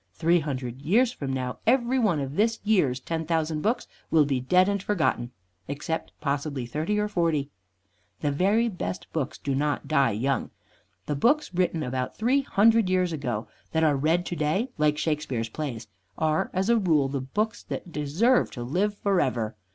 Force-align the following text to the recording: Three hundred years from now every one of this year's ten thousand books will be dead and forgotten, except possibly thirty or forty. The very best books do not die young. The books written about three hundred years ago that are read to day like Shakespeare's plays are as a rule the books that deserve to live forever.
Three 0.15 0.39
hundred 0.39 0.81
years 0.81 1.11
from 1.11 1.31
now 1.31 1.59
every 1.67 1.99
one 1.99 2.19
of 2.19 2.35
this 2.35 2.57
year's 2.63 2.99
ten 2.99 3.23
thousand 3.23 3.61
books 3.61 3.85
will 4.09 4.25
be 4.25 4.39
dead 4.39 4.67
and 4.67 4.81
forgotten, 4.81 5.29
except 5.67 6.11
possibly 6.19 6.65
thirty 6.65 6.97
or 6.97 7.07
forty. 7.07 7.51
The 8.21 8.31
very 8.31 8.67
best 8.67 9.05
books 9.13 9.37
do 9.37 9.53
not 9.53 9.87
die 9.87 10.09
young. 10.09 10.49
The 11.05 11.13
books 11.15 11.53
written 11.53 11.83
about 11.83 12.17
three 12.17 12.41
hundred 12.41 12.89
years 12.89 13.13
ago 13.13 13.47
that 13.73 13.83
are 13.83 13.95
read 13.95 14.25
to 14.25 14.35
day 14.35 14.69
like 14.79 14.97
Shakespeare's 14.97 15.49
plays 15.49 15.85
are 16.17 16.49
as 16.51 16.67
a 16.67 16.79
rule 16.79 17.07
the 17.07 17.21
books 17.21 17.61
that 17.61 17.91
deserve 17.91 18.49
to 18.53 18.63
live 18.63 18.97
forever. 18.97 19.55